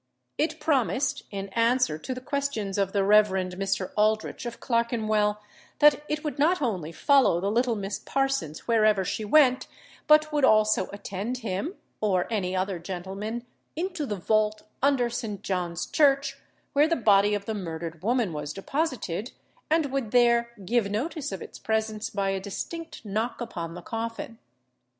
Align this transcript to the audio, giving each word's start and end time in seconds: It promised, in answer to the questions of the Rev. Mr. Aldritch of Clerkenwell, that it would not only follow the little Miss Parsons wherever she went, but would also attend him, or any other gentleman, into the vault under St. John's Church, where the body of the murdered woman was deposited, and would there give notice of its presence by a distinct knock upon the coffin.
It 0.39 0.59
promised, 0.59 1.25
in 1.29 1.49
answer 1.49 1.99
to 1.99 2.15
the 2.15 2.21
questions 2.21 2.79
of 2.79 2.91
the 2.91 3.03
Rev. 3.03 3.27
Mr. 3.27 3.91
Aldritch 3.95 4.47
of 4.47 4.59
Clerkenwell, 4.59 5.39
that 5.77 6.03
it 6.09 6.23
would 6.23 6.39
not 6.39 6.59
only 6.59 6.91
follow 6.91 7.39
the 7.39 7.51
little 7.51 7.75
Miss 7.75 7.99
Parsons 7.99 8.67
wherever 8.67 9.05
she 9.05 9.23
went, 9.23 9.67
but 10.07 10.33
would 10.33 10.43
also 10.43 10.87
attend 10.91 11.37
him, 11.45 11.75
or 12.01 12.25
any 12.31 12.55
other 12.55 12.79
gentleman, 12.79 13.45
into 13.75 14.07
the 14.07 14.15
vault 14.15 14.63
under 14.81 15.07
St. 15.07 15.43
John's 15.43 15.85
Church, 15.85 16.39
where 16.73 16.87
the 16.87 16.95
body 16.95 17.35
of 17.35 17.45
the 17.45 17.53
murdered 17.53 18.01
woman 18.01 18.33
was 18.33 18.53
deposited, 18.53 19.33
and 19.69 19.91
would 19.91 20.09
there 20.09 20.49
give 20.65 20.89
notice 20.89 21.31
of 21.31 21.43
its 21.43 21.59
presence 21.59 22.09
by 22.09 22.31
a 22.31 22.39
distinct 22.39 23.05
knock 23.05 23.39
upon 23.39 23.75
the 23.75 23.83
coffin. 23.83 24.39